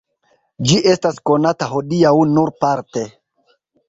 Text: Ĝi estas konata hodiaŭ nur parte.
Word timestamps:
Ĝi 0.69 0.77
estas 0.93 1.19
konata 1.29 1.67
hodiaŭ 1.73 2.13
nur 2.31 2.53
parte. 2.65 3.05